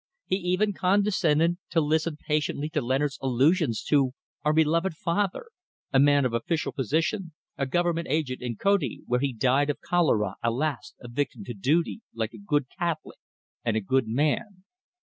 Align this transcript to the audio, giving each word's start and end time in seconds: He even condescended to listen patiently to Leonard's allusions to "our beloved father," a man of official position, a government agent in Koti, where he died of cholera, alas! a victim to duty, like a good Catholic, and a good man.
He 0.25 0.37
even 0.37 0.73
condescended 0.73 1.59
to 1.69 1.79
listen 1.79 2.17
patiently 2.17 2.69
to 2.69 2.81
Leonard's 2.81 3.19
allusions 3.21 3.83
to 3.89 4.13
"our 4.43 4.51
beloved 4.51 4.95
father," 4.95 5.51
a 5.93 5.99
man 5.99 6.25
of 6.25 6.33
official 6.33 6.71
position, 6.71 7.33
a 7.55 7.67
government 7.67 8.07
agent 8.09 8.41
in 8.41 8.55
Koti, 8.55 9.03
where 9.05 9.19
he 9.19 9.31
died 9.31 9.69
of 9.69 9.79
cholera, 9.79 10.37
alas! 10.41 10.95
a 11.03 11.07
victim 11.07 11.43
to 11.43 11.53
duty, 11.53 12.01
like 12.15 12.33
a 12.33 12.39
good 12.39 12.65
Catholic, 12.79 13.19
and 13.63 13.77
a 13.77 13.79
good 13.79 14.07
man. 14.07 14.63